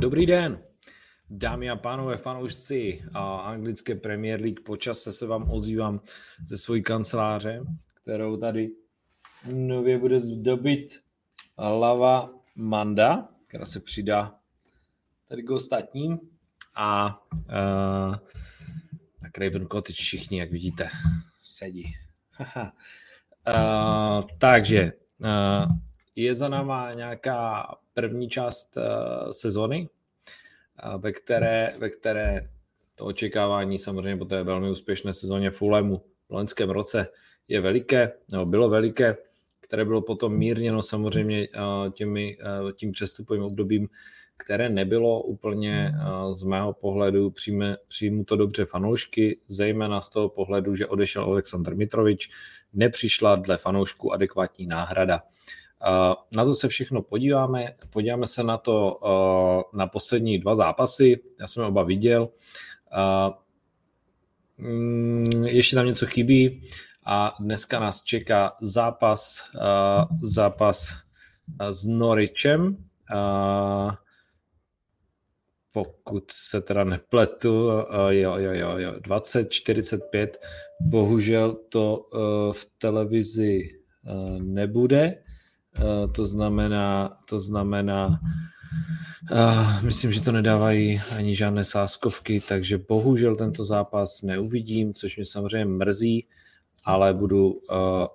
[0.00, 0.62] Dobrý den,
[1.30, 4.60] dámy a pánové fanoušci a anglické Premier League.
[4.60, 6.00] Počase se vám ozývám
[6.46, 7.62] ze svojí kanceláře,
[7.94, 8.70] kterou tady
[9.54, 11.00] nově bude zdobit
[11.58, 14.34] Lava Manda, která se přidá
[15.28, 16.20] tady k ostatním.
[16.74, 18.16] A uh,
[19.22, 20.88] na Craven Cottage všichni, jak vidíte,
[21.42, 21.94] sedí.
[23.48, 25.76] uh, takže uh,
[26.22, 29.88] je za náma nějaká první část uh, sezony,
[30.84, 32.50] uh, ve, které, ve které
[32.94, 37.06] to očekávání samozřejmě po té velmi úspěšné sezóně Fulhamu v loňském roce
[37.48, 39.16] je veliké, nebo bylo veliké,
[39.60, 42.38] které bylo potom mírněno samozřejmě uh, těmi,
[42.76, 43.88] tím přestupovým obdobím,
[44.36, 45.92] které nebylo úplně
[46.30, 51.74] z mého pohledu přijme, přijmu to dobře fanoušky, zejména z toho pohledu, že odešel Aleksandr
[51.74, 52.30] Mitrovič,
[52.72, 55.22] nepřišla dle fanoušků adekvátní náhrada.
[56.36, 57.74] Na to se všechno podíváme.
[57.90, 58.98] Podíváme se na to
[59.72, 61.20] na poslední dva zápasy.
[61.40, 62.28] Já jsem oba viděl.
[64.58, 66.62] Mm, ještě tam něco chybí
[67.06, 69.44] a dneska nás čeká zápas,
[70.22, 70.98] zápas
[71.72, 72.76] s Noricem.
[75.72, 77.70] Pokud se teda nepletu,
[78.08, 80.28] jo, jo, jo, jo, 20-45,
[80.80, 82.06] bohužel to
[82.52, 83.68] v televizi
[84.38, 85.29] nebude, Eh,
[86.12, 88.20] to znamená, to znamená,
[89.32, 95.26] uh, myslím, že to nedávají ani žádné sáskovky, takže bohužel tento zápas neuvidím, což mě
[95.26, 96.26] samozřejmě mrzí,
[96.84, 97.58] ale budu uh,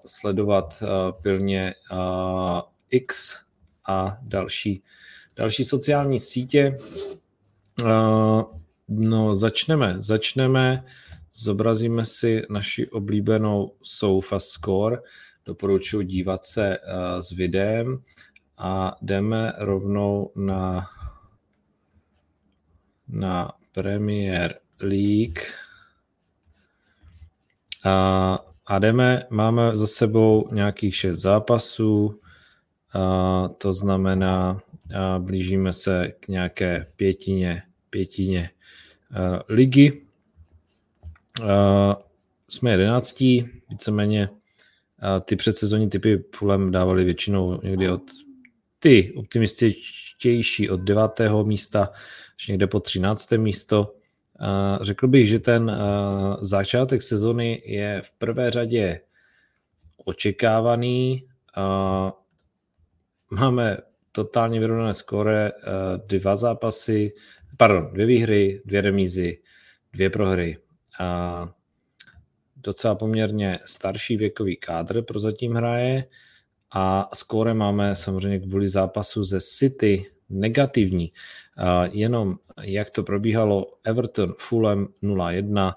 [0.05, 0.87] sledovat uh,
[1.21, 3.41] pilně uh, X
[3.87, 4.83] a další,
[5.35, 6.77] další sociální sítě.
[7.83, 8.41] Uh,
[8.89, 10.85] no, začneme, začneme,
[11.33, 14.97] zobrazíme si naši oblíbenou Sofa Score,
[15.45, 18.03] doporučuji dívat se uh, s videem
[18.57, 20.85] a jdeme rovnou na,
[23.07, 25.39] na Premier League.
[27.83, 32.19] A, a jdeme, máme za sebou nějakých šest zápasů,
[32.93, 34.61] a to znamená,
[34.95, 38.49] a blížíme se k nějaké pětině, pětině
[39.13, 40.01] a, ligy.
[41.47, 41.97] A,
[42.47, 44.29] jsme jedenáctí, víceméně
[44.99, 48.01] a ty předsezonní typy Fulham dávali většinou někdy od
[48.79, 51.89] ty optimističtější od devátého místa
[52.37, 53.95] až někde po třinácté místo.
[54.39, 55.77] A řekl bych, že ten
[56.41, 59.01] začátek sezony je v prvé řadě
[60.05, 61.27] očekávaný.
[61.55, 62.13] A
[63.31, 63.77] máme
[64.11, 65.51] totálně vyrovnané skóre,
[66.07, 67.13] dva zápasy,
[67.57, 69.41] pardon, dvě výhry, dvě remízy,
[69.93, 70.57] dvě prohry.
[70.99, 71.53] A
[72.65, 76.05] docela poměrně starší věkový kádr prozatím hraje
[76.73, 81.11] a skóre máme samozřejmě kvůli zápasu ze City negativní.
[81.91, 85.73] Jenom jak to probíhalo Everton Fulham 0-1,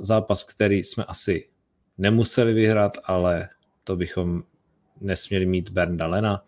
[0.00, 1.48] zápas, který jsme asi
[1.98, 3.48] nemuseli vyhrát, ale
[3.84, 4.42] to bychom
[5.00, 6.44] nesměli mít Bernda Lena,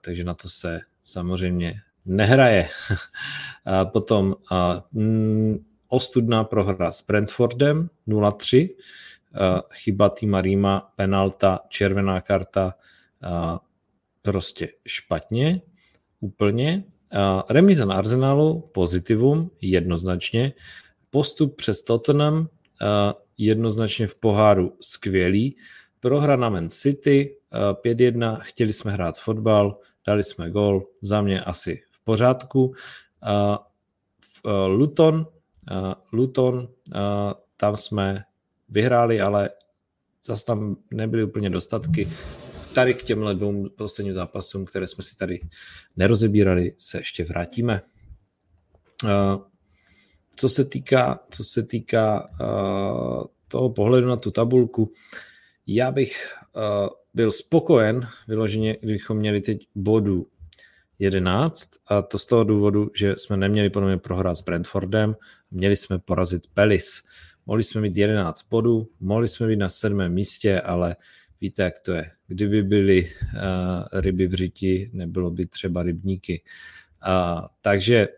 [0.00, 2.68] takže na to se samozřejmě nehraje.
[3.84, 4.36] Potom
[5.90, 12.74] ostudná prohra s Brentfordem 0-3, eh, chyba týma Rýma, penalta, červená karta,
[13.22, 13.58] eh,
[14.22, 15.62] prostě špatně,
[16.20, 16.84] úplně.
[17.12, 20.52] Eh, remíza na Arsenalu, pozitivum, jednoznačně.
[21.10, 22.48] Postup přes Tottenham,
[23.38, 25.56] jednoznačně v poháru skvělý.
[26.00, 27.36] Prohra na Man City
[27.72, 32.74] 5-1, chtěli jsme hrát fotbal, dali jsme gol, za mě asi v pořádku.
[34.66, 35.26] Luton
[36.12, 36.68] Luton, uh,
[37.56, 38.24] tam jsme
[38.68, 39.50] vyhráli, ale
[40.24, 42.08] zase tam nebyly úplně dostatky.
[42.74, 45.40] Tady k těmhle dvou posledním zápasům, které jsme si tady
[45.96, 47.82] nerozebírali, se ještě vrátíme.
[49.04, 49.10] Uh,
[50.36, 52.30] co se týká, co se týká
[53.48, 54.92] toho pohledu na tu tabulku,
[55.66, 56.34] já bych
[57.14, 60.26] byl spokojen vyloženě, kdybychom měli teď bodu
[61.00, 65.16] 11 a to z toho důvodu, že jsme neměli podle mě prohrát s Brentfordem,
[65.50, 67.02] měli jsme porazit Pelis.
[67.46, 70.96] Mohli jsme mít 11 bodů, mohli jsme být na sedmém místě, ale
[71.40, 72.10] víte, jak to je.
[72.26, 76.42] Kdyby byly uh, ryby v řiti, nebylo by třeba rybníky.
[77.06, 78.08] Uh, takže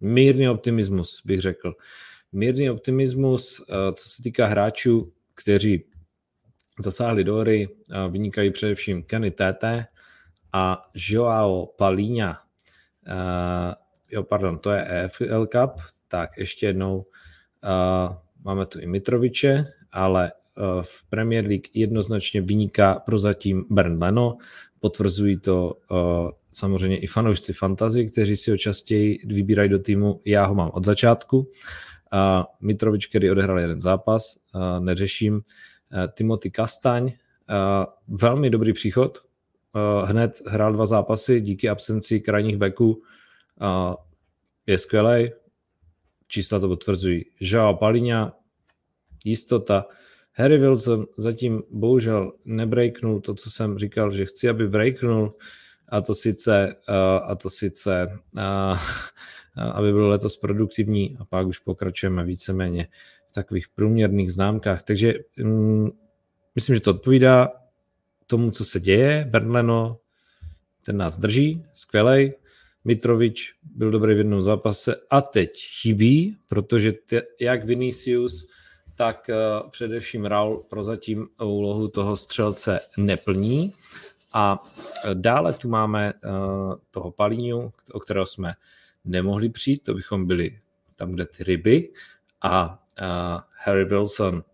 [0.00, 1.74] mírný optimismus, bych řekl.
[2.32, 5.84] Mírný optimismus, uh, co se týká hráčů, kteří
[6.80, 9.86] zasáhli do hry, uh, vynikají především Kenny Tete,
[10.52, 12.38] a Joao Palíňa.
[13.08, 13.74] Uh,
[14.10, 15.70] jo, pardon, to je EFL Cup,
[16.08, 22.94] tak ještě jednou uh, máme tu i Mitroviče, ale uh, v Premier League jednoznačně vyniká
[22.94, 24.36] prozatím Bern Leno,
[24.80, 30.20] potvrzují to uh, samozřejmě i fanoušci fantazy, kteří si ho častěji vybírají do týmu.
[30.24, 31.50] Já ho mám od začátku.
[32.12, 34.36] A Mitrovič, který odehrál jeden zápas,
[34.78, 35.40] neřeším.
[36.14, 37.12] Timothy Kastaň,
[38.08, 39.18] velmi dobrý příchod.
[40.04, 43.02] Hned hrál dva zápasy díky absenci krajních beků.
[44.66, 45.30] Je skvělý.
[46.28, 47.24] Čísla to potvrzují.
[47.40, 48.32] Joao Paliňa,
[49.24, 49.84] jistota.
[50.34, 55.34] Harry Wilson zatím bohužel nebreaknul to, co jsem říkal, že chci, aby breaknul
[55.88, 56.76] a to sice,
[57.22, 58.08] a to sice
[59.72, 62.88] aby byl letos produktivní a pak už pokračujeme víceméně
[63.28, 64.82] v takových průměrných známkách.
[64.82, 65.90] Takže mm,
[66.54, 67.52] myslím, že to odpovídá
[68.32, 69.28] tomu, co se děje.
[69.30, 69.98] Bernleno,
[70.84, 72.34] ten nás drží, skvělej.
[72.84, 75.50] Mitrovič byl dobrý v jednom zápase a teď
[75.82, 78.46] chybí, protože te, jak Vinicius,
[78.94, 83.74] tak uh, především Raul prozatím úlohu toho střelce neplní.
[84.32, 84.58] A
[85.04, 88.54] eh, dále tu máme uh, toho Palíňu, o kterého jsme
[89.04, 90.58] nemohli přijít, to bychom byli
[90.96, 91.92] tam, kde ty ryby.
[92.42, 94.44] A uh, Harry Wilson.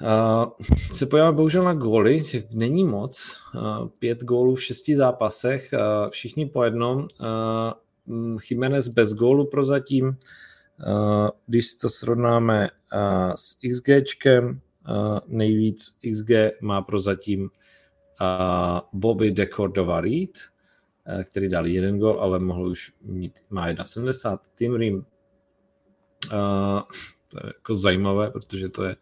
[0.00, 2.20] Uh, se podíváme bohužel na góly,
[2.50, 3.42] není moc.
[3.54, 6.98] Uh, pět gólů v šesti zápasech, uh, všichni po jednom.
[6.98, 10.06] Uh, Jiménez bez gólu prozatím.
[10.06, 19.46] Uh, když to srovnáme uh, s XGčkem, uh, nejvíc XG má prozatím uh, Bobby de
[19.46, 24.38] Cordova Reed, uh, který dal jeden gol, ale mohl už mít, má 1,70.
[24.54, 25.06] Tim Rim,
[26.32, 26.80] uh,
[27.28, 28.96] to je jako zajímavé, protože to je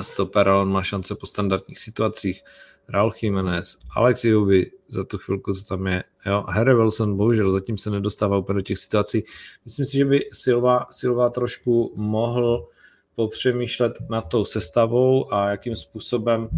[0.00, 2.42] stoper, ale on má šance po standardních situacích.
[2.88, 6.04] Raul Jiménez, Alex Juby za tu chvilku, co tam je.
[6.26, 9.24] Jo, Harry Wilson, bohužel zatím se nedostává úplně do těch situací.
[9.64, 12.68] Myslím si, že by Silva, Silva trošku mohl
[13.14, 16.48] popřemýšlet nad tou sestavou a jakým způsobem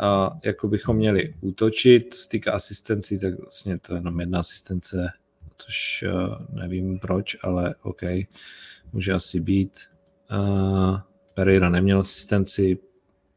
[0.00, 2.14] a, jako bychom měli útočit.
[2.14, 5.08] Z týka asistencí, tak vlastně to je jenom jedna asistence,
[5.58, 8.02] což a, nevím proč, ale OK,
[8.92, 9.78] může asi být.
[10.30, 12.78] A, Pereira neměl asistenci,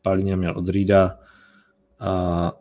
[0.01, 1.19] Palině měl od Rida
[1.99, 2.53] a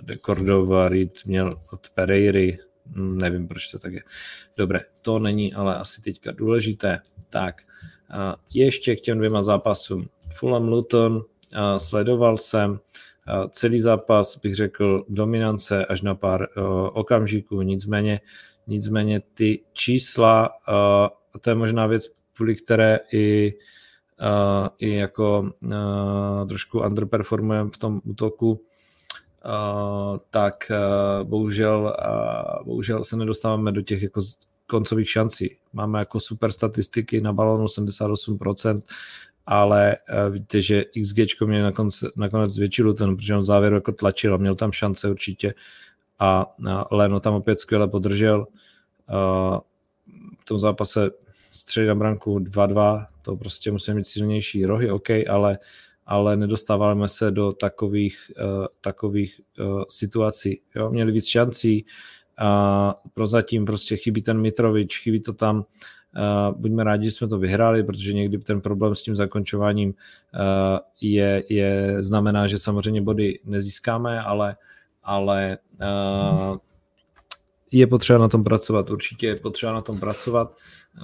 [0.00, 2.58] de Cordova Reed měl od Pereiry,
[2.96, 4.02] nevím, proč to tak je.
[4.58, 7.00] Dobré, to není ale asi teďka důležité.
[7.30, 7.62] Tak,
[8.10, 10.08] a ještě k těm dvěma zápasům.
[10.30, 12.80] Fulham Luton, a sledoval jsem
[13.26, 16.48] a celý zápas, bych řekl, dominance až na pár
[16.92, 18.20] okamžiků, nicméně,
[18.66, 20.50] nicméně ty čísla,
[21.40, 22.04] to je možná věc,
[22.36, 23.54] kvůli které i,
[24.20, 31.96] uh, i jako uh, trošku underperformujeme v tom útoku, uh, tak uh, bohužel,
[32.58, 34.20] uh, bohužel se nedostáváme do těch jako
[34.66, 35.56] koncových šancí.
[35.72, 38.82] Máme jako super statistiky na balonu 78%,
[39.46, 43.92] ale uh, víte, že XG mě nakonec, nakonec zvětšil ten, protože on v závěru jako
[43.92, 45.54] tlačil a měl tam šance určitě
[46.18, 48.46] a, a Leno tam opět skvěle podržel.
[49.10, 49.58] Uh,
[50.40, 51.10] v tom zápase
[51.54, 55.58] střely na branku 2-2, to prostě musíme mít silnější rohy, OK, ale,
[56.06, 60.60] ale nedostáváme se do takových, uh, takových uh, situací.
[60.74, 60.90] Jo?
[60.90, 61.84] Měli víc šancí
[62.38, 67.38] a prozatím prostě chybí ten Mitrovič, chybí to tam, uh, buďme rádi, že jsme to
[67.38, 73.38] vyhráli, protože někdy ten problém s tím zakončováním uh, je, je, znamená, že samozřejmě body
[73.44, 74.56] nezískáme, ale,
[75.02, 76.56] ale uh,
[77.74, 80.56] je potřeba na tom pracovat, určitě je potřeba na tom pracovat,
[80.96, 81.02] uh,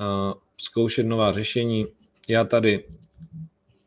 [0.57, 1.87] zkoušet nová řešení.
[2.29, 2.85] Já tady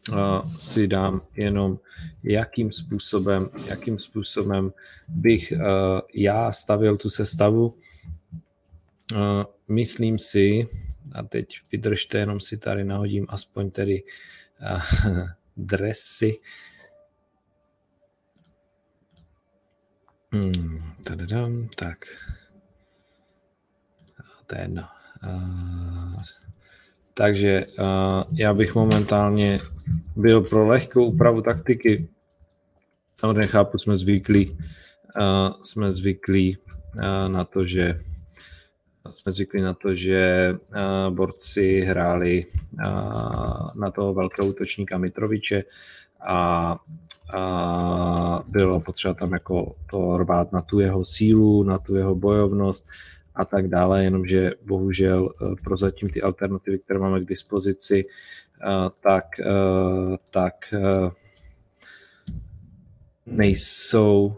[0.10, 1.80] uh, si dám jenom,
[2.24, 4.74] jakým způsobem, jakým způsobem
[5.08, 5.62] bych uh,
[6.14, 7.78] já stavil tu sestavu.
[9.68, 10.68] Myslím si,
[11.16, 14.04] a teď vydržte, jenom si tady nahodím aspoň tedy
[15.58, 16.40] dresy.
[20.32, 22.06] Hmm, tady dám, tak
[24.48, 24.84] to je jedno.
[25.24, 26.22] Uh,
[27.14, 27.86] takže uh,
[28.36, 29.60] já bych momentálně
[30.16, 32.08] byl pro lehkou úpravu taktiky.
[33.20, 38.00] Samozřejmě chápu, jsme zvyklí, uh, jsme zvyklí uh, na to, že
[39.14, 45.64] jsme zvyklí na to, že uh, borci hráli uh, na toho velkého útočníka Mitroviče
[46.28, 46.78] a,
[47.34, 52.88] a bylo potřeba tam jako to rvát na tu jeho sílu, na tu jeho bojovnost
[53.36, 59.26] a tak dále, jenomže bohužel eh, prozatím ty alternativy, které máme k dispozici, eh, tak,
[59.40, 60.74] eh, tak
[63.26, 64.38] nejsou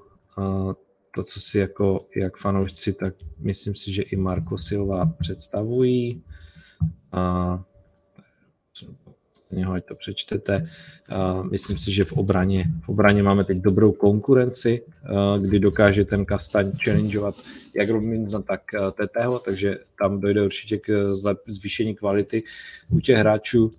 [1.15, 6.23] to, co si jako jak fanoušci, tak myslím si, že i Marco Silva představují.
[7.11, 7.63] A
[9.45, 10.67] stejně ho ať to přečtete.
[11.51, 14.81] Myslím si, že v obraně, v obraně máme teď dobrou konkurenci,
[15.41, 17.35] kdy dokáže ten Kastaň challengeovat
[17.75, 18.61] jak Robinson, tak
[18.91, 21.13] TTho, takže tam dojde určitě k
[21.47, 22.43] zvýšení kvality
[22.89, 23.71] u těch hráčů.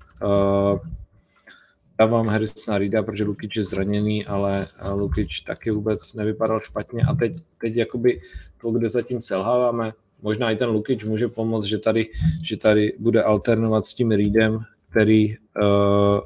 [1.99, 7.37] Dávám Harrisona Rida, protože Lukic je zraněný, ale Lukic taky vůbec nevypadal špatně a teď,
[7.61, 8.21] teď jakoby
[8.61, 9.93] to, kde zatím selháváme,
[10.23, 12.09] možná i ten Lukic může pomoct, že tady,
[12.45, 14.61] že tady bude alternovat s tím Reedem,
[14.97, 16.21] který uh,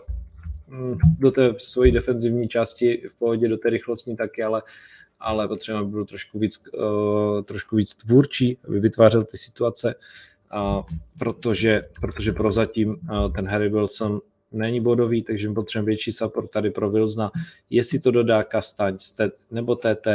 [1.18, 4.62] do té svojí defenzivní části v pohodě, do té rychlostní taky, ale,
[5.20, 9.94] ale potřebujeme, aby byl trošku víc, uh, trošku víc tvůrčí, aby vytvářel ty situace,
[10.54, 10.82] uh,
[11.18, 14.20] protože, protože prozatím uh, ten Harry Wilson
[14.52, 17.30] není bodový, takže my potřebujeme větší support tady pro Wilsona.
[17.70, 18.96] Jestli to dodá Kastaň
[19.50, 20.06] nebo TT,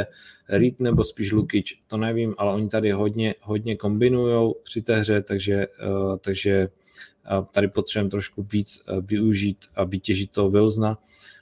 [0.48, 5.22] Reed nebo spíš Lukic, to nevím, ale oni tady hodně, hodně kombinují při té hře,
[5.22, 6.68] takže, uh, takže
[7.52, 10.98] tady potřebujeme trošku víc uh, využít a vytěžit toho Wilsona.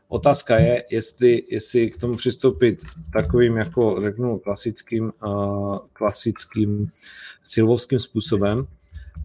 [0.09, 2.79] Otázka je, jestli, jestli k tomu přistoupit
[3.13, 6.91] takovým, jako řeknu, klasickým, uh, klasickým
[7.43, 8.67] silovským způsobem,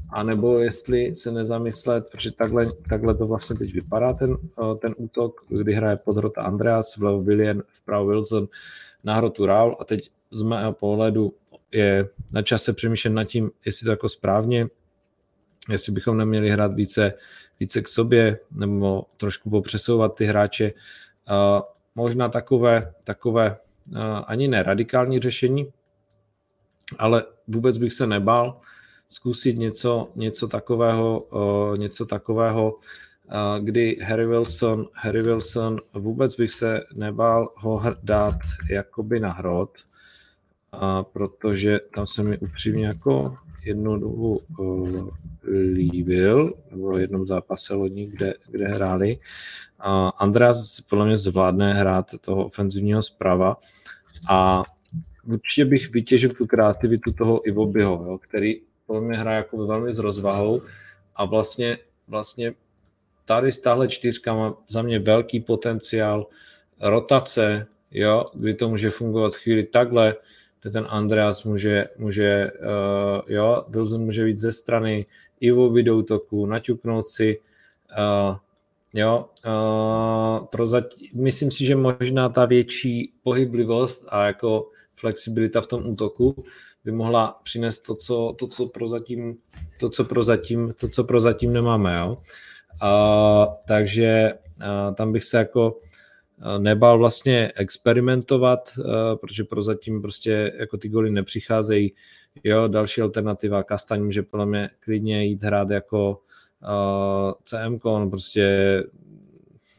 [0.10, 4.96] a nebo jestli se nezamyslet, protože takhle, takhle to vlastně teď vypadá ten, eh, ten
[4.98, 8.48] útok, kdy hraje podhrota Andreas, vlevo William, vpravo Wilson,
[9.04, 11.34] nahrotu Raul a teď z mého pohledu
[11.72, 14.68] je na čase přemýšlet nad tím, jestli to jako správně,
[15.70, 17.14] jestli bychom neměli hrát více,
[17.60, 20.72] více k sobě nebo trošku popřesouvat ty hráče.
[21.96, 23.58] Možná takové, takové
[24.26, 25.72] ani ne radikální řešení,
[26.98, 28.62] ale vůbec bych se nebál
[29.08, 31.28] zkusit něco, něco takového,
[31.78, 32.78] něco takového,
[33.60, 38.38] kdy Harry Wilson, Harry Wilson, vůbec bych se nebál ho dát
[38.70, 39.78] jakoby na hrot,
[40.74, 43.38] uh, protože tam se mi upřímně jako
[43.70, 45.10] jednu dobu uh,
[45.74, 49.18] líbil, nebo v jednom zápase lodní, kde, kde hráli.
[49.86, 53.58] Uh, Andreas podle mě zvládne hrát toho ofenzivního zprava.
[54.30, 54.64] A
[55.28, 60.00] určitě bych vytěžil tu kreativitu toho Ivobyho, jo, který podle mě hraje jako velmi s
[60.00, 60.62] rozvahou.
[61.16, 62.54] A vlastně, vlastně
[63.26, 66.28] tady stále čtyřka má za mě velký potenciál.
[66.82, 70.16] Rotace, jo, kdy to může fungovat chvíli takhle,
[70.62, 75.06] kde ten Andreas může, může uh, jo, Wilson může víc ze strany,
[75.40, 78.36] Ivo do útoku, naťuknout si, uh,
[78.94, 85.88] jo, uh, prozatím, myslím si, že možná ta větší pohyblivost a jako flexibilita v tom
[85.88, 86.44] útoku
[86.86, 89.38] by mohla přinést to, co, to, co prozatím,
[89.80, 92.18] to, co prozatím, to, co prozatím nemáme, jo.
[92.82, 95.80] A, takže a, tam bych se jako
[96.58, 101.94] nebál vlastně experimentovat, a, protože prozatím prostě jako ty goly nepřicházejí.
[102.44, 106.22] Jo, další alternativa, Kastaň může podle mě klidně jít hrát jako
[106.62, 108.84] uh, CM, on prostě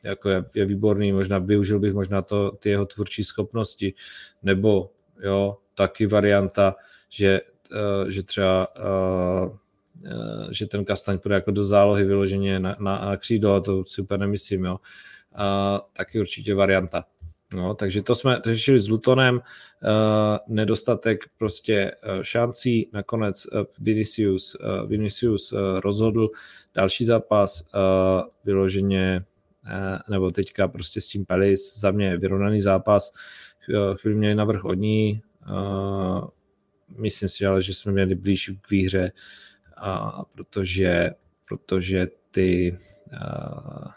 [0.04, 3.94] jako je, je výborný, možná využil bych možná to, ty jeho tvůrčí schopnosti,
[4.42, 4.90] nebo
[5.22, 6.74] jo, taky varianta,
[7.08, 7.40] že,
[7.72, 8.68] uh, že třeba
[9.44, 9.56] uh,
[10.50, 14.20] že ten Kastaň půjde jako do zálohy vyloženě na, na, na křídlo, a to super
[14.20, 14.76] nemyslím, jo.
[15.34, 17.04] Uh, taky určitě varianta.
[17.54, 19.40] No, takže to jsme řešili s Lutonem, uh,
[20.48, 26.30] nedostatek prostě uh, šancí, nakonec uh, Vinicius, uh, Vinicius uh, rozhodl
[26.74, 29.24] další zápas, uh, vyloženě,
[29.64, 33.12] uh, nebo teďka prostě s tím Pelis, za mě vyrovnaný zápas,
[33.68, 36.28] uh, chvíli měli navrh od ní, uh,
[36.98, 39.12] myslím si ale, že jsme měli blíž k výhře,
[39.76, 41.10] a protože,
[41.48, 42.78] protože ty
[43.20, 43.94] a,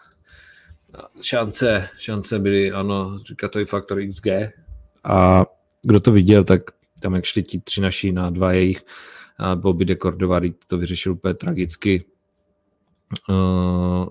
[1.21, 4.27] šance, šance byly, ano, říká to i faktor XG
[5.03, 5.45] a
[5.81, 6.62] kdo to viděl, tak
[7.00, 8.85] tam jak šli ti tři naši na dva jejich,
[9.38, 12.05] a Bobby de Cordova to vyřešil úplně tragicky,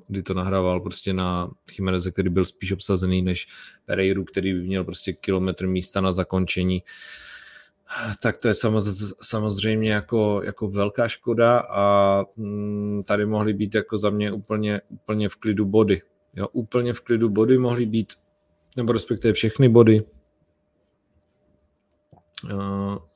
[0.09, 3.47] kdy to nahrával prostě na Chimeneze, který byl spíš obsazený než
[3.85, 6.83] Pereiru, který by měl prostě kilometr místa na zakončení.
[8.23, 8.55] Tak to je
[9.23, 15.29] samozřejmě jako, jako velká škoda a mm, tady mohly být jako za mě úplně, úplně
[15.29, 16.03] v klidu body.
[16.37, 18.13] Jo, úplně v klidu body mohly být,
[18.77, 20.05] nebo respektive všechny body.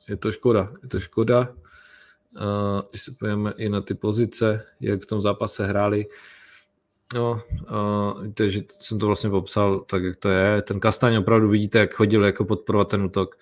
[0.09, 1.55] Je to škoda, je to škoda.
[2.89, 6.05] Když se pojeme i na ty pozice, jak v tom zápase hráli,
[7.15, 10.61] No, uh, víte, že jsem to vlastně popsal tak, jak to je.
[10.61, 13.35] Ten Kastaň opravdu vidíte, jak chodil jako podporovat ten útok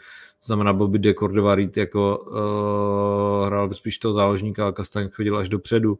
[0.44, 5.94] znamená Bobby de Cordova jako uh, hrál spíš toho záložníka a Kastaň chodil až dopředu.
[5.94, 6.00] Uh,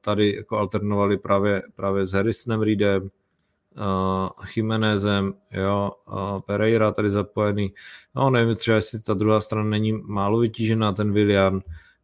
[0.00, 7.74] tady jako alternovali právě, právě s Harrisonem Reedem, uh, Jimenezem, jo, uh, Pereira tady zapojený.
[8.14, 11.62] No nevím třeba, jestli ta druhá strana není málo vytížená, ten William,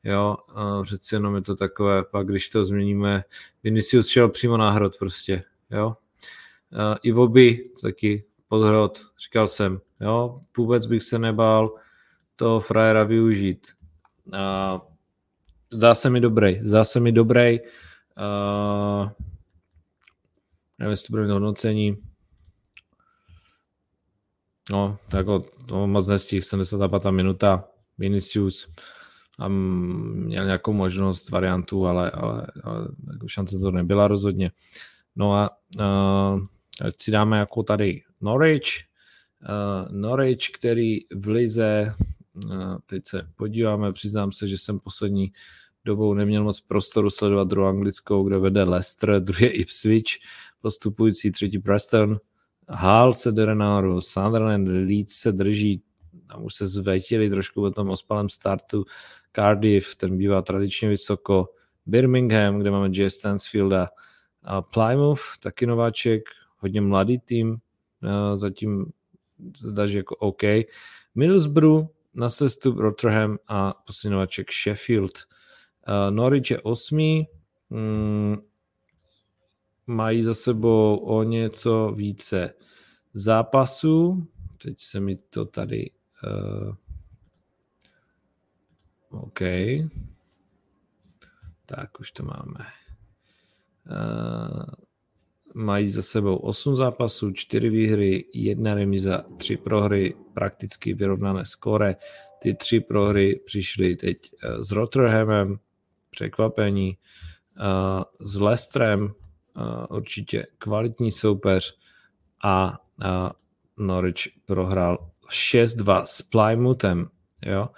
[0.09, 0.37] Jo,
[0.83, 3.25] přeci jenom je to takové, pak když to změníme,
[3.63, 5.97] Vinicius šel přímo na hrot prostě, jo.
[7.03, 11.75] I Ivoby taky podhrot, říkal jsem, jo, vůbec bych se nebál
[12.37, 13.67] toho frajera využít.
[14.33, 14.81] A
[15.73, 17.59] zdá se mi dobrý, zdá se mi dobrý.
[17.61, 19.09] Uh,
[20.79, 21.97] nevím, jestli to bude hodnocení.
[24.73, 27.11] No, jako to moc nestih, 75.
[27.11, 27.65] minuta,
[27.99, 28.69] Vinicius
[29.39, 34.51] a měl nějakou možnost, variantu, ale, ale, ale jako šance to nebyla rozhodně.
[35.17, 36.45] No a uh,
[37.01, 38.69] si dáme jako tady Norwich,
[39.49, 41.95] uh, Norwich, který v lize,
[42.87, 45.33] teď se podíváme, přiznám se, že jsem poslední
[45.85, 50.19] dobou neměl moc prostoru sledovat druhou anglickou, kde vede Leicester, druhý Ipswich,
[50.61, 52.21] postupující třetí Preston,
[52.69, 55.83] Hull se jde nahoru, Sunderland, Leeds se drží,
[56.31, 58.85] tam už se zvetili trošku po tom ospalém startu,
[59.33, 61.49] Cardiff, ten bývá tradičně vysoko,
[61.87, 63.11] Birmingham, kde máme J.
[63.11, 63.89] Stansfielda,
[64.43, 66.23] a Plymouth, taky nováček,
[66.59, 67.57] hodně mladý tým,
[68.35, 68.87] zatím
[69.57, 70.43] zdá, že jako OK.
[71.15, 75.19] Middlesbrough na sestup Rotterdam a poslední nováček Sheffield.
[76.11, 77.29] Norwich je osmý,
[77.71, 78.37] mm,
[79.87, 82.55] mají za sebou o něco více
[83.15, 84.27] zápasů.
[84.63, 85.91] Teď se mi to tady...
[86.27, 86.75] Uh,
[89.11, 89.41] OK.
[91.67, 92.67] Tak, už to máme.
[93.91, 94.86] Uh,
[95.57, 101.97] mají za sebou 8 zápasů, 4 výhry, 1 remiza, 3 prohry, prakticky vyrovnané skóre.
[102.39, 105.59] Ty tři prohry přišly teď uh, s Rotherhamem,
[106.11, 106.97] překvapení,
[107.57, 109.13] uh, s Leicesterem,
[109.91, 111.79] určitě kvalitní soupeř
[112.45, 112.79] a
[113.77, 117.09] Norwich prohrál 6-2 s Plymouthem,
[117.43, 117.69] jo.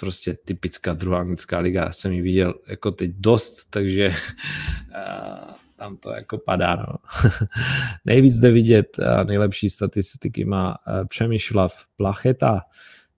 [0.00, 4.14] Prostě typická druhá anglická liga, jsem ji viděl jako teď dost, takže
[5.78, 6.76] tam to jako padá.
[6.76, 6.94] No.
[8.04, 10.76] Nejvíc zde vidět nejlepší statistiky má
[11.08, 12.60] Přemýšlav Placheta,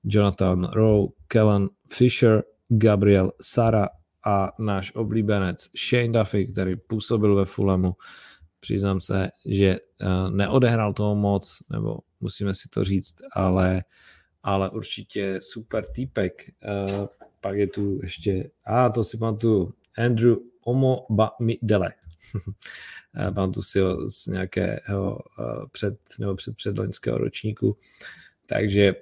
[0.05, 3.88] Jonathan Rowe, Kellen Fisher, Gabriel Sara
[4.27, 7.96] a náš oblíbenec Shane Duffy, který působil ve Fulhamu,
[8.61, 13.85] přiznám se, že eh, neodehrál toho moc, nebo musíme si to říct, ale,
[14.42, 16.42] ale určitě super týpek.
[16.62, 17.07] Eh,
[17.40, 21.90] pak je tu ještě, a to si pamatuju, Andrew Omo Bamidele.
[23.14, 23.30] Eh,
[23.80, 25.18] ho z nějakého
[25.72, 27.76] před, nebo před předloňského ročníku.
[28.46, 28.94] Takže,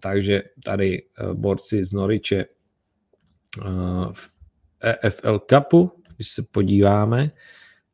[0.00, 2.46] takže tady borci z Noriče
[4.12, 4.30] v
[4.80, 7.30] EFL Cupu, když se podíváme,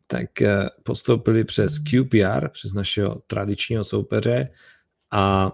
[0.06, 4.48] tak eh, postoupili přes QPR, přes našeho tradičního soupeře
[5.10, 5.52] a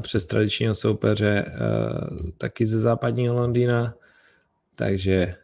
[0.00, 1.44] přes tradičního soupeře
[2.38, 3.94] taky ze západního Londýna,
[4.76, 5.34] takže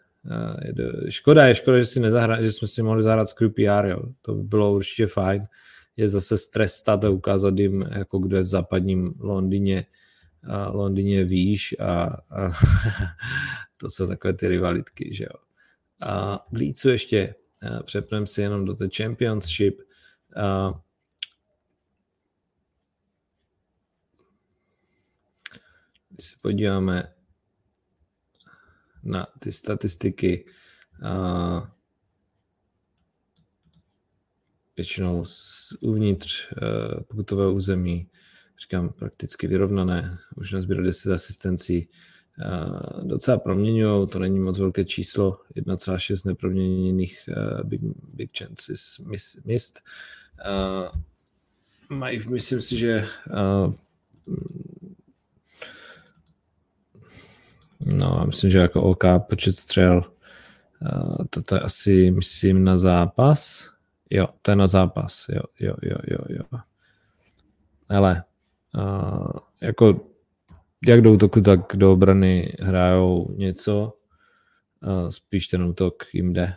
[0.64, 3.86] je do, škoda je, škoda, že, si nezahra, že jsme si mohli zahrát s QPR,
[3.86, 3.98] jo.
[4.22, 5.46] to by bylo určitě fajn
[5.96, 9.86] je zase strestat a ukázat jim, jako kdo je v západním Londýně,
[10.72, 12.52] Londýně výš a, a
[13.76, 15.40] to jsou takové ty rivalitky, že jo.
[16.02, 17.34] A v Leedsu ještě
[17.84, 19.80] přepneme si jenom do té Championship.
[20.36, 20.80] A,
[26.16, 27.12] když se podíváme
[29.02, 30.46] na ty statistiky,
[34.76, 38.08] většinou z uvnitř uh, pokutového území,
[38.62, 41.88] říkám prakticky vyrovnané, už nazbíral 10 asistencí,
[42.38, 47.80] uh, docela proměňují, to není moc velké číslo, 1,6 neproměněných uh, big,
[48.14, 48.98] big chances
[49.44, 49.82] mist.
[51.88, 53.06] Mají, myslím si, že
[57.86, 60.02] no, myslím, že jako OK počet střel,
[61.30, 63.70] toto je asi, myslím, na zápas,
[64.10, 66.58] Jo, to je na zápas, jo, jo, jo, jo, jo.
[67.88, 68.24] Ale
[69.62, 70.00] jako
[70.86, 73.92] jak do útoku, tak do obrany hrajou něco,
[75.10, 76.52] spíš ten útok jim jde.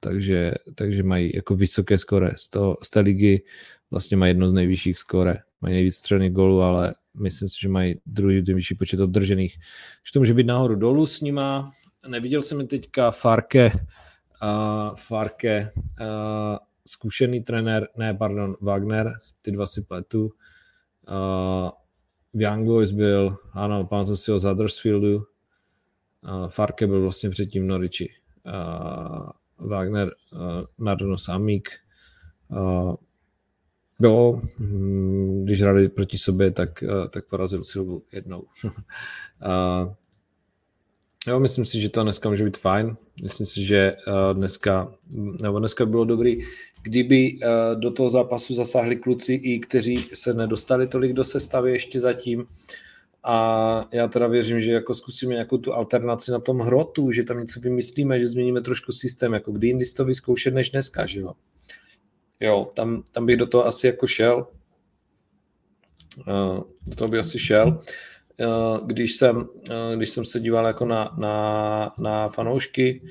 [0.00, 2.30] Takže, takže mají jako vysoké skore.
[2.36, 3.44] Z, toho, z té ligy
[3.90, 5.38] vlastně mají jedno z nejvyšších skore.
[5.60, 9.58] Mají nejvíc střelných gólů, ale myslím si, že mají druhý nejvyšší počet obdržených.
[10.06, 11.70] Že to může být nahoru dolů s nima.
[12.08, 13.72] Neviděl jsem teďka Farke
[14.42, 20.24] uh, Farke, uh, zkušený trenér, ne, pardon, Wagner, ty dva si pletu.
[20.24, 21.70] Uh,
[22.32, 25.16] v Young Boys byl, ano, pamatuju si ho z Huddersfieldu.
[25.16, 28.08] Uh, Farke byl vlastně předtím Noriči.
[28.46, 29.30] Uh,
[29.68, 30.40] Wagner, uh,
[30.78, 31.68] Nardo Samík.
[32.48, 32.94] Uh,
[34.00, 38.44] Jo, hm, když hráli proti sobě, tak, eh, tak porazil Silvu jednou.
[39.40, 39.94] a,
[41.26, 42.96] jo, myslím si, že to dneska může být fajn.
[43.22, 44.92] Myslím si, že eh, dneska,
[45.42, 46.44] nebo dneska bylo dobrý,
[46.82, 52.00] kdyby eh, do toho zápasu zasáhli kluci i kteří se nedostali tolik do sestavy ještě
[52.00, 52.46] zatím.
[53.24, 57.40] A já teda věřím, že jako zkusíme nějakou tu alternaci na tom hrotu, že tam
[57.40, 61.32] něco vymyslíme, že změníme trošku systém, jako kdy jindy to vyzkoušet než dneska, že jo.
[62.40, 64.46] Jo, tam, tam bych do toho asi jako šel.
[66.18, 67.80] Uh, do toho bych asi šel.
[68.40, 69.46] Uh, když, jsem, uh,
[69.96, 73.02] když jsem se díval jako na, na, na fanoušky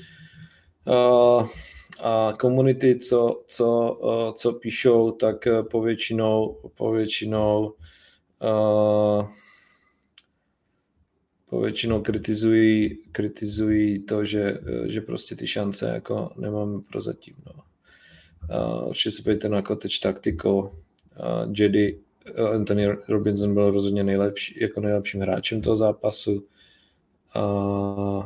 [2.03, 3.99] a komunity, co, co,
[4.37, 7.73] co píšou, tak povětšinou, povětšinou
[11.49, 17.35] povětšinou kritizují, kritizují to, že, že prostě ty šance jako nemám prozatím.
[17.45, 17.68] No.
[18.85, 20.55] Určitě se pojďte na Cottage Tactical.
[20.55, 20.71] Uh,
[21.57, 21.99] Jedy
[22.39, 26.43] uh, Anthony Robinson byl rozhodně nejlepší, jako nejlepším hráčem toho zápasu.
[27.35, 28.25] Uh,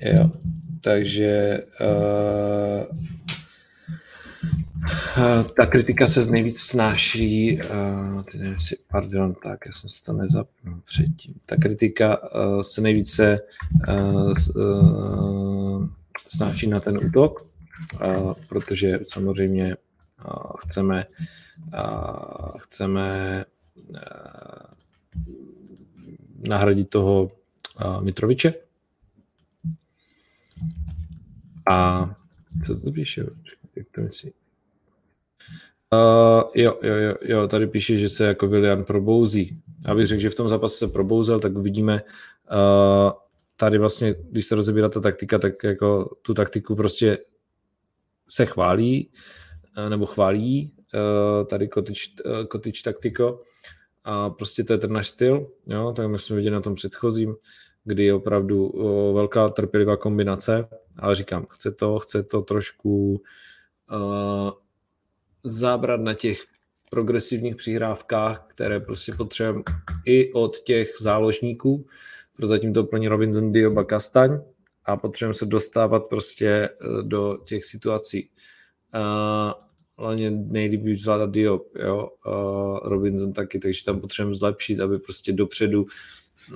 [0.00, 0.30] jo,
[0.80, 2.96] takže Uh,
[5.56, 7.60] ta kritika se z nejvíc snáší,
[8.56, 11.34] si, pardon, tak já jsem si to nezapnul předtím.
[11.46, 13.38] Ta kritika uh, se nejvíce
[16.28, 17.46] snáší na ten útok,
[18.48, 19.76] protože samozřejmě
[20.58, 21.06] chceme,
[22.58, 23.44] chceme
[26.48, 27.30] nahradit toho
[28.00, 28.52] Mitroviče.
[31.70, 32.10] A
[32.66, 33.26] co to píše?
[33.76, 34.32] Jak to myslí?
[35.92, 39.60] Uh, jo, jo, jo, jo, tady píše, že se jako William probouzí.
[39.86, 42.02] Já bych řekl, že v tom zápase se probouzel, tak uvidíme.
[42.52, 43.12] Uh,
[43.56, 47.18] tady vlastně, když se rozebírá ta taktika, tak jako tu taktiku prostě
[48.28, 49.10] se chválí,
[49.78, 53.42] uh, nebo chválí uh, tady Kotič, uh, Kotič taktiko
[54.04, 57.34] a prostě to je ten náš styl, jo, tak my jsme viděli na tom předchozím,
[57.84, 63.22] kdy je opravdu uh, velká trpělivá kombinace, ale říkám, chce to, chce to trošku
[63.92, 64.50] uh,
[65.44, 66.44] zábrat na těch
[66.90, 69.62] progresivních přihrávkách, které prostě potřebujeme
[70.04, 71.86] i od těch záložníků.
[72.36, 74.40] Prozatím to plní Robinson Dioba Kastaň
[74.84, 76.68] a potřebujeme se dostávat prostě eh,
[77.02, 78.30] do těch situací.
[78.94, 79.52] Uh,
[79.98, 85.86] hlavně nejlíp zvládat Diop, jo, uh, Robinson taky, takže tam potřebujeme zlepšit, aby prostě dopředu,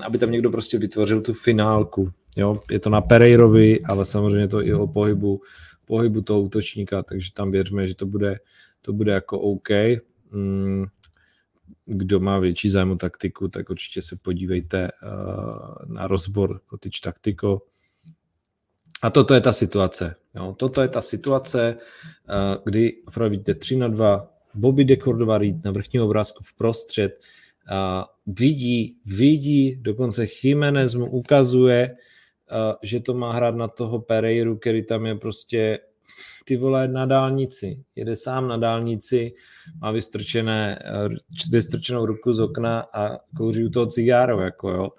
[0.03, 4.63] aby tam někdo prostě vytvořil tu finálku, jo, je to na Pereirovi, ale samozřejmě to
[4.63, 5.41] i o pohybu,
[5.85, 8.39] pohybu toho útočníka, takže tam věříme, že to bude
[8.85, 9.69] to bude jako OK.
[10.31, 10.85] Mm,
[11.87, 17.63] kdo má větší zájem o taktiku, tak určitě se podívejte uh, na rozbor Kotič Taktiko.
[19.03, 20.15] A toto je ta situace.
[20.35, 20.55] Jo.
[20.59, 25.71] Toto je ta situace, uh, kdy opravdu vidíte 3 na 2, Bobby de Cordova na
[25.71, 27.21] vrchním obrázku v prostřed,
[27.71, 34.57] uh, vidí, vidí, dokonce Jiménez mu ukazuje, uh, že to má hrát na toho Pereiru,
[34.57, 35.79] který tam je prostě
[36.45, 39.35] ty vole na dálnici, jede sám na dálnici,
[39.81, 40.79] má vystrčené,
[41.51, 44.91] vystrčenou ruku z okna a kouří u toho cigáro, jako jo.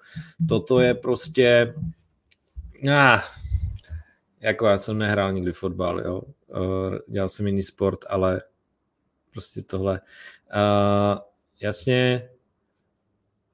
[0.48, 1.74] Toto je prostě,
[2.92, 3.20] ah,
[4.40, 6.22] jako já jsem nehrál nikdy fotbal, jo.
[6.54, 8.42] Eh, dělal jsem jiný sport, ale
[9.32, 10.00] prostě tohle.
[10.54, 11.18] Uh,
[11.62, 12.28] jasně,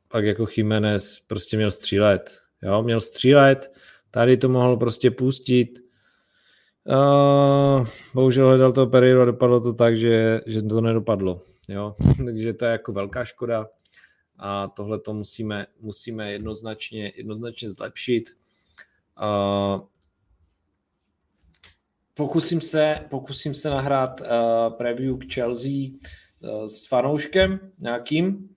[0.09, 3.73] pak jako Jiménez prostě měl střílet, jo, měl střílet,
[4.11, 5.79] tady to mohl prostě pustit,
[6.85, 11.42] Uh, bohužel hledal to Pereiro a dopadlo to tak, že, že to nedopadlo.
[11.68, 11.95] Jo?
[12.25, 13.66] Takže to je jako velká škoda
[14.38, 18.25] a tohle to musíme, musíme jednoznačně, jednoznačně zlepšit.
[19.23, 19.81] Uh,
[22.14, 24.27] pokusím se, pokusím se nahrát uh,
[24.77, 28.52] preview k Chelsea uh, s fanouškem nějakým.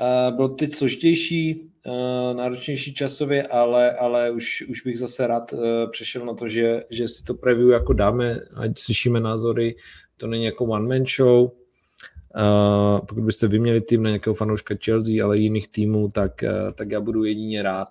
[0.00, 5.60] Uh, bylo teď složitější, uh, náročnější časově, ale, ale už, už bych zase rád uh,
[5.90, 9.76] přešel na to, že, že si to preview jako dáme, ať slyšíme názory,
[10.16, 11.50] to není jako one man show,
[12.36, 16.90] Uh, pokud byste vyměli tým na nějakého fanouška Chelsea, ale jiných týmů, tak, uh, tak
[16.90, 17.88] já budu jedině rád.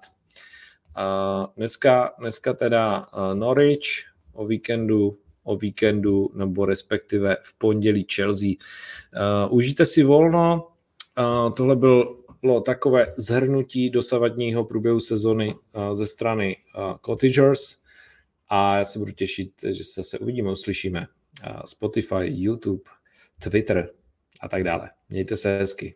[0.98, 3.86] Uh, dneska, dneska teda Norwich,
[4.34, 8.50] o víkendu, o víkendu, nebo respektive v pondělí Chelsea.
[9.50, 10.68] Užijte si volno,
[11.58, 15.56] tohle byl bylo takové zhrnutí dosavadního průběhu sezony
[15.94, 16.58] ze strany
[17.06, 17.78] Cottagers
[18.48, 21.08] a já se budu těšit, že se zase uvidíme, uslyšíme.
[21.66, 22.82] Spotify, YouTube,
[23.44, 23.90] Twitter
[24.42, 24.90] a tak dále.
[25.10, 25.96] Mějte se hezky.